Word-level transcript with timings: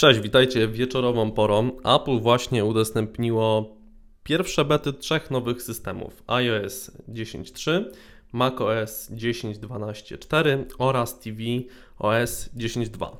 Cześć, 0.00 0.20
witajcie 0.20 0.68
wieczorową 0.68 1.30
porą. 1.32 1.70
Apple 1.84 2.20
właśnie 2.20 2.64
udostępniło 2.64 3.76
pierwsze 4.22 4.64
bety 4.64 4.92
trzech 4.92 5.30
nowych 5.30 5.62
systemów: 5.62 6.22
iOS 6.26 6.90
10.3, 7.08 7.84
macOS 8.32 9.10
10.12.4 9.10 10.64
oraz 10.78 11.20
tvOS 11.20 12.50
10.2. 12.56 13.16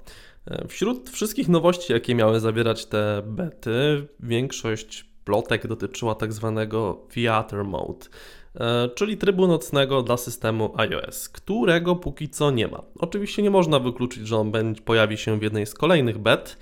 Wśród 0.69 1.11
wszystkich 1.11 1.49
nowości, 1.49 1.93
jakie 1.93 2.15
miały 2.15 2.41
zawierać 2.41 2.87
te 2.87 3.23
bety, 3.27 4.07
większość 4.21 5.10
plotek 5.31 5.67
dotyczyła 5.67 6.15
tak 6.15 6.33
zwanego 6.33 7.07
Theater 7.15 7.65
Mode 7.65 8.07
E, 8.55 8.89
czyli 8.89 9.17
trybu 9.17 9.47
nocnego 9.47 10.03
dla 10.03 10.17
systemu 10.17 10.73
iOS, 10.77 11.29
którego 11.29 11.97
póki 11.97 12.29
co 12.29 12.51
nie 12.51 12.69
ma. 12.69 12.83
Oczywiście 12.99 13.43
nie 13.43 13.51
można 13.51 13.79
wykluczyć, 13.79 14.29
że 14.29 14.37
on 14.37 14.51
będzie, 14.51 14.83
pojawi 14.83 15.17
się 15.17 15.39
w 15.39 15.43
jednej 15.43 15.67
z 15.67 15.75
kolejnych 15.75 16.19
bet, 16.19 16.57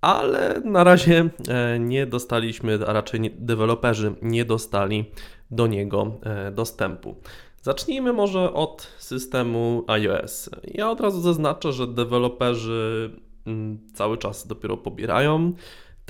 ale 0.00 0.60
na 0.64 0.84
razie 0.84 1.30
e, 1.48 1.78
nie 1.78 2.06
dostaliśmy, 2.06 2.78
a 2.86 2.92
raczej 2.92 3.20
deweloperzy 3.38 4.14
nie 4.22 4.44
dostali 4.44 5.04
do 5.50 5.66
niego 5.66 6.12
e, 6.22 6.50
dostępu. 6.50 7.16
Zacznijmy 7.62 8.12
może 8.12 8.52
od 8.52 8.92
systemu 8.98 9.84
iOS. 9.86 10.50
Ja 10.64 10.90
od 10.90 11.00
razu 11.00 11.20
zaznaczę, 11.20 11.72
że 11.72 11.86
deweloperzy 11.86 13.10
mm, 13.46 13.78
cały 13.94 14.18
czas 14.18 14.46
dopiero 14.46 14.76
pobierają 14.76 15.52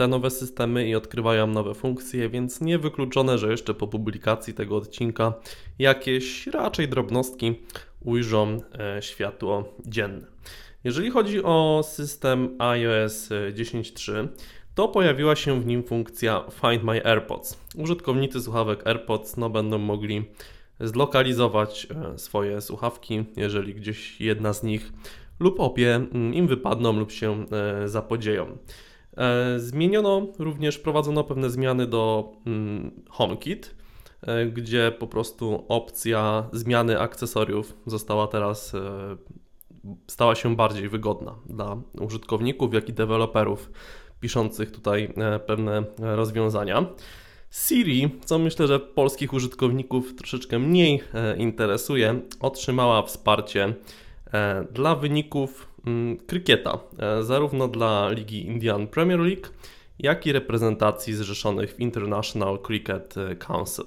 te 0.00 0.08
nowe 0.08 0.30
systemy 0.30 0.88
i 0.88 0.94
odkrywają 0.94 1.46
nowe 1.46 1.74
funkcje, 1.74 2.28
więc 2.28 2.60
niewykluczone, 2.60 3.38
że 3.38 3.50
jeszcze 3.50 3.74
po 3.74 3.88
publikacji 3.88 4.54
tego 4.54 4.76
odcinka 4.76 5.32
jakieś 5.78 6.46
raczej 6.46 6.88
drobnostki 6.88 7.54
ujrzą 8.04 8.60
e, 8.78 9.02
światło 9.02 9.74
dzienne. 9.86 10.26
Jeżeli 10.84 11.10
chodzi 11.10 11.42
o 11.42 11.82
system 11.84 12.56
iOS 12.58 13.28
10.3, 13.28 14.28
to 14.74 14.88
pojawiła 14.88 15.36
się 15.36 15.60
w 15.60 15.66
nim 15.66 15.82
funkcja 15.82 16.44
Find 16.60 16.84
My 16.84 17.04
AirPods. 17.04 17.58
Użytkownicy 17.76 18.40
słuchawek 18.40 18.86
AirPods 18.86 19.36
no, 19.36 19.50
będą 19.50 19.78
mogli 19.78 20.24
zlokalizować 20.80 21.86
e, 22.14 22.18
swoje 22.18 22.60
słuchawki, 22.60 23.24
jeżeli 23.36 23.74
gdzieś 23.74 24.20
jedna 24.20 24.52
z 24.52 24.62
nich 24.62 24.92
lub 25.40 25.60
obie 25.60 25.94
mm, 25.94 26.34
im 26.34 26.46
wypadną 26.48 26.92
lub 26.92 27.10
się 27.10 27.46
e, 27.52 27.88
zapodzieją. 27.88 28.58
E, 29.16 29.58
zmieniono 29.58 30.26
również, 30.38 30.76
wprowadzono 30.76 31.24
pewne 31.24 31.50
zmiany 31.50 31.86
do 31.86 32.32
mm, 32.46 32.90
HomeKit, 33.08 33.74
e, 34.22 34.46
gdzie 34.46 34.92
po 34.98 35.06
prostu 35.06 35.64
opcja 35.68 36.48
zmiany 36.52 37.00
akcesoriów 37.00 37.76
została 37.86 38.26
teraz, 38.26 38.74
e, 38.74 39.16
stała 40.06 40.34
się 40.34 40.56
bardziej 40.56 40.88
wygodna 40.88 41.34
dla 41.46 41.76
użytkowników, 42.00 42.74
jak 42.74 42.88
i 42.88 42.92
deweloperów 42.92 43.70
piszących 44.20 44.70
tutaj 44.70 45.14
pewne 45.46 45.84
rozwiązania. 45.98 46.86
Siri, 47.50 48.10
co 48.24 48.38
myślę, 48.38 48.66
że 48.66 48.80
polskich 48.80 49.32
użytkowników 49.32 50.14
troszeczkę 50.14 50.58
mniej 50.58 51.02
interesuje, 51.36 52.20
otrzymała 52.40 53.02
wsparcie 53.02 53.74
dla 54.72 54.94
wyników 54.94 55.69
krykieta, 56.26 56.78
e, 56.98 57.22
zarówno 57.22 57.68
dla 57.68 58.08
Ligi 58.10 58.46
Indian 58.46 58.86
Premier 58.86 59.20
League, 59.20 59.46
jak 59.98 60.26
i 60.26 60.32
reprezentacji 60.32 61.14
zrzeszonych 61.14 61.74
w 61.74 61.80
International 61.80 62.58
Cricket 62.58 63.14
Council. 63.38 63.84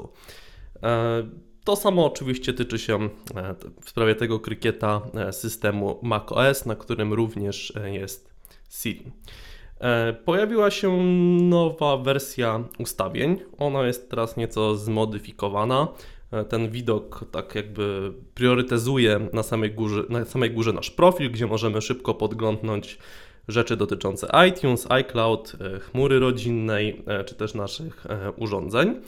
E, 0.84 1.24
to 1.64 1.76
samo 1.76 2.06
oczywiście 2.06 2.54
tyczy 2.54 2.80
się 2.80 2.96
e, 2.96 3.10
w 3.82 3.90
sprawie 3.90 4.16
tego 4.16 4.40
krykieta 4.40 5.02
systemu 5.32 6.00
macOS, 6.04 6.66
na 6.66 6.76
którym 6.76 7.14
również 7.14 7.74
jest 7.86 8.34
Siri. 8.70 9.12
Pojawiła 10.26 10.72
się 10.72 11.04
nowa 11.42 11.98
wersja 11.98 12.64
ustawień. 12.80 13.40
Ona 13.58 13.88
jest 13.88 14.10
teraz 14.10 14.38
nieco 14.38 14.76
zmodyfikowana. 14.76 15.88
E, 16.34 16.44
ten 16.44 16.70
widok 16.70 17.26
tak 17.32 17.56
jakby 17.56 18.14
priorytetyzuje 18.34 19.20
na 19.34 19.44
samej 19.44 19.72
górze, 19.72 20.04
na 20.10 20.26
samej 20.26 20.52
górze 20.52 20.74
nasz 20.74 20.92
profil, 20.92 21.32
gdzie 21.32 21.48
możemy 21.48 21.82
szybko 21.82 22.14
podglądnąć 22.14 22.98
rzeczy 23.48 23.78
dotyczące 23.78 24.28
iTunes, 24.50 24.92
iCloud, 24.92 25.54
e, 25.62 25.80
chmury 25.80 26.20
rodzinnej 26.20 27.04
e, 27.08 27.24
czy 27.24 27.36
też 27.36 27.54
naszych 27.54 28.06
urządzeń. 28.38 29.02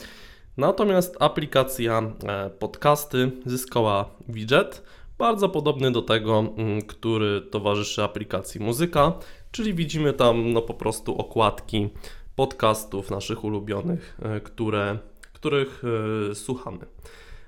Natomiast 0.56 1.16
aplikacja 1.20 2.12
podcasty 2.58 3.30
zyskała 3.46 4.10
widget 4.28 4.82
bardzo 5.18 5.48
podobny 5.48 5.90
do 5.92 6.02
tego, 6.02 6.38
mm, 6.38 6.82
który 6.82 7.40
towarzyszy 7.40 8.02
aplikacji 8.02 8.60
muzyka, 8.60 9.12
czyli 9.50 9.74
widzimy 9.74 10.12
tam 10.12 10.52
no 10.52 10.62
po 10.62 10.74
prostu 10.74 11.18
okładki 11.18 11.88
podcastów 12.36 13.10
naszych 13.10 13.44
ulubionych, 13.44 14.18
które 14.44 14.98
których 15.36 15.82
e, 16.30 16.34
słuchamy. 16.34 16.86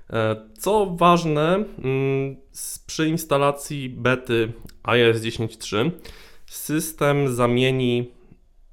E, 0.09 0.35
co 0.59 0.85
ważne, 0.85 1.55
mm, 1.55 2.35
przy 2.87 3.07
instalacji 3.07 3.89
bety 3.89 4.53
iOS 4.83 5.17
10.3 5.17 5.91
system 6.45 7.35
zamieni 7.35 8.11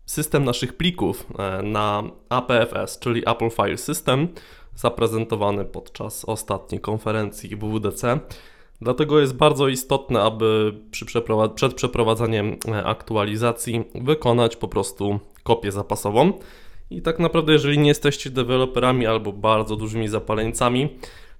system 0.07 0.45
naszych 0.45 0.77
plików 0.77 1.27
e, 1.39 1.63
na 1.63 2.03
APFS, 2.29 2.99
czyli 2.99 3.23
Apple 3.29 3.51
File 3.51 3.79
System, 3.79 4.29
zaprezentowany 4.75 5.65
podczas 5.65 6.25
ostatniej 6.25 6.81
konferencji 6.81 7.57
WWDC. 7.57 8.21
Dlatego 8.81 9.21
jest 9.21 9.37
bardzo 9.37 9.69
istotne, 9.69 10.23
aby 10.23 10.75
przed 11.55 11.75
przeprowadzaniem 11.75 12.57
aktualizacji 12.85 13.85
wykonać 13.95 14.57
po 14.57 14.69
prostu 14.69 15.21
kopię 15.43 15.73
zapasową. 15.73 16.33
I 16.91 17.03
tak 17.03 17.19
naprawdę, 17.19 17.53
jeżeli 17.53 17.79
nie 17.79 17.89
jesteście 17.89 18.31
deweloperami 18.31 19.07
albo 19.07 19.33
bardzo 19.33 19.77
dużymi 19.77 20.09
zapaleńcami, 20.09 20.89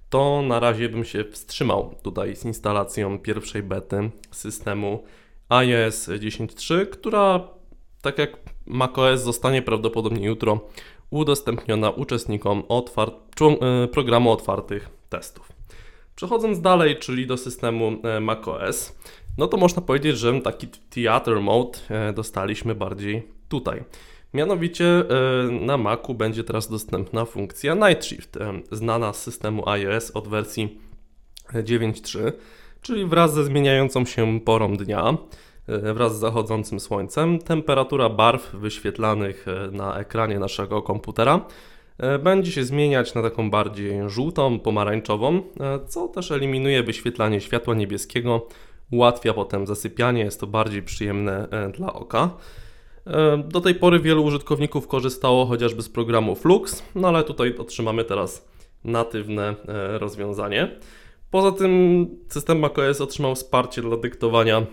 to 0.09 0.41
na 0.41 0.59
razie 0.59 0.89
bym 0.89 1.05
się 1.05 1.23
wstrzymał 1.23 1.95
tutaj 2.03 2.35
z 2.35 2.45
instalacją 2.45 3.19
pierwszej 3.19 3.63
bety 3.63 4.09
systemu 4.31 5.03
iOS 5.49 6.09
10.3, 6.09 6.85
która 6.85 7.47
tak 8.01 8.17
jak 8.17 8.37
macOS 8.65 9.21
zostanie 9.21 9.61
prawdopodobnie 9.61 10.27
jutro 10.27 10.59
udostępniona 11.09 11.89
uczestnikom 11.89 12.61
otwar- 12.61 13.11
programu 13.91 14.31
otwartych 14.31 14.89
testów. 15.09 15.51
Przechodząc 16.15 16.61
dalej, 16.61 16.97
czyli 16.97 17.27
do 17.27 17.37
systemu 17.37 17.91
e, 18.03 18.19
macOS, 18.19 18.95
no 19.37 19.47
to 19.47 19.57
można 19.57 19.81
powiedzieć, 19.81 20.17
że 20.17 20.41
taki 20.41 20.67
theater 20.89 21.41
mode 21.41 21.79
e, 21.89 22.13
dostaliśmy 22.13 22.75
bardziej 22.75 23.27
tutaj. 23.49 23.83
Mianowicie 24.37 24.85
e, 24.85 25.03
na 25.51 25.77
Macu 25.77 26.13
będzie 26.13 26.43
teraz 26.43 26.69
dostępna 26.69 27.25
funkcja 27.25 27.73
Night 27.73 28.05
Shift, 28.05 28.37
e, 28.37 28.53
znana 28.71 29.13
z 29.13 29.23
systemu 29.23 29.69
iOS 29.69 30.11
od 30.11 30.27
wersji 30.27 30.81
9.3, 31.53 32.31
czyli 32.81 33.05
wraz 33.05 33.33
ze 33.33 33.43
zmieniającą 33.43 34.05
się 34.05 34.39
porą 34.39 34.77
dnia, 34.77 35.17
e, 35.67 35.93
wraz 35.93 36.17
z 36.17 36.19
zachodzącym 36.19 36.79
słońcem, 36.79 37.39
temperatura 37.39 38.09
barw 38.09 38.55
wyświetlanych 38.55 39.45
na 39.71 39.99
ekranie 39.99 40.39
naszego 40.39 40.81
komputera 40.81 41.45
będzie 42.23 42.51
się 42.51 42.63
zmieniać 42.63 43.13
na 43.13 43.21
taką 43.21 43.49
bardziej 43.49 44.09
żółtą, 44.09 44.59
pomarańczową, 44.59 45.41
co 45.87 46.07
też 46.07 46.31
eliminuje 46.31 46.83
wyświetlanie 46.83 47.41
światła 47.41 47.75
niebieskiego, 47.75 48.47
ułatwia 48.91 49.33
potem 49.33 49.67
zasypianie, 49.67 50.23
jest 50.23 50.39
to 50.39 50.47
bardziej 50.47 50.83
przyjemne 50.83 51.47
dla 51.73 51.93
oka. 51.93 52.29
E, 53.07 53.43
do 53.47 53.61
tej 53.61 53.75
pory 53.75 53.99
wielu 53.99 54.23
użytkowników 54.23 54.87
korzystało 54.87 55.45
chociażby 55.45 55.81
z 55.81 55.89
programu 55.89 56.35
Flux, 56.35 56.83
no 56.95 57.07
ale 57.07 57.23
tutaj 57.23 57.55
otrzymamy 57.57 58.03
teraz 58.03 58.47
natywne 58.83 59.55
e, 59.67 59.97
rozwiązanie. 59.97 60.79
Poza 61.31 61.51
tym 61.51 62.07
system 62.29 62.59
macOS 62.59 63.01
otrzymał 63.01 63.35
wsparcie 63.35 63.81
dla 63.81 63.97
dyktowania 63.97 64.57
e, 64.57 64.65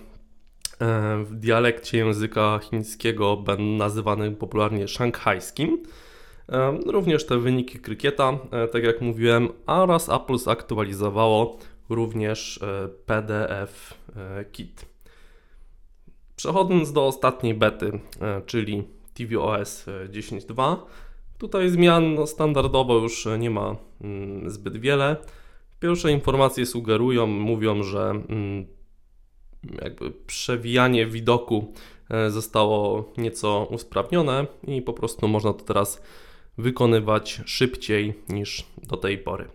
w 1.24 1.34
dialekcie 1.34 1.98
języka 1.98 2.60
chińskiego, 2.62 3.44
nazywanym 3.58 4.36
popularnie 4.36 4.88
szanghajskim. 4.88 5.82
Również 6.86 7.26
te 7.26 7.38
wyniki 7.38 7.78
krykieta, 7.78 8.38
tak 8.72 8.84
jak 8.84 9.00
mówiłem, 9.00 9.48
oraz 9.66 10.08
Apple 10.08 10.38
zaktualizowało 10.38 11.58
również 11.88 12.60
PDF 13.06 13.94
Kit. 14.52 14.93
Przechodząc 16.44 16.92
do 16.92 17.06
ostatniej 17.06 17.54
bety, 17.54 18.00
e, 18.20 18.42
czyli 18.46 18.82
tvOS 19.14 19.86
10.2, 20.08 20.76
tutaj 21.38 21.68
zmian 21.70 22.14
no, 22.14 22.26
standardowo 22.26 22.98
już 22.98 23.28
nie 23.38 23.50
ma 23.50 23.76
mm, 24.00 24.50
zbyt 24.50 24.76
wiele. 24.76 25.16
Pierwsze 25.80 26.12
informacje 26.12 26.66
sugerują, 26.66 27.26
mówią, 27.26 27.82
że 27.82 28.10
mm, 28.10 28.66
jakby 29.82 30.10
przewijanie 30.10 31.06
widoku 31.06 31.72
e, 32.10 32.30
zostało 32.30 33.12
nieco 33.16 33.68
usprawnione 33.70 34.46
i 34.66 34.82
po 34.82 34.92
prostu 34.92 35.28
można 35.28 35.52
to 35.52 35.64
teraz 35.64 36.02
wykonywać 36.58 37.40
szybciej 37.44 38.14
niż 38.28 38.64
do 38.82 38.96
tej 38.96 39.18
pory. 39.18 39.48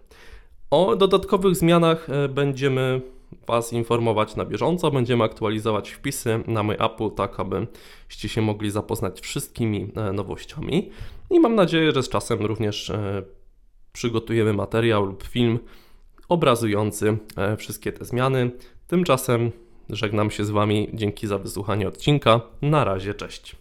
O 0.72 0.96
dodatkowych 0.96 1.56
zmianach 1.56 2.10
e, 2.10 2.30
będziemy 2.30 3.02
Was 3.48 3.74
informować 3.74 4.36
na 4.36 4.46
bieżąco. 4.46 4.92
Będziemy 4.92 5.24
aktualizować 5.24 5.90
wpisy 5.90 6.44
na 6.48 6.64
mój 6.64 6.76
Apple, 6.76 7.12
tak 7.12 7.40
abyście 7.40 8.30
się 8.30 8.42
mogli 8.42 8.72
zapoznać 8.72 9.22
wszystkimi 9.22 9.92
e, 9.96 10.14
nowościami. 10.14 10.90
I 11.30 11.40
mam 11.40 11.56
nadzieję, 11.56 11.92
że 11.92 12.04
z 12.04 12.10
czasem 12.10 12.46
również 12.46 12.90
e, 12.90 13.24
przygotujemy 13.92 14.54
materiał 14.54 15.06
lub 15.06 15.24
film 15.24 15.60
obrazujący 16.30 17.18
e, 17.38 17.58
wszystkie 17.58 17.92
te 17.92 18.06
zmiany. 18.06 18.52
Tymczasem 18.88 19.52
żegnam 19.90 20.32
się 20.32 20.46
z 20.46 20.50
Wami. 20.50 20.90
Dzięki 20.94 21.28
za 21.28 21.38
wysłuchanie 21.38 21.88
odcinka. 21.88 22.42
Na 22.62 22.84
razie, 22.84 23.14
cześć. 23.14 23.56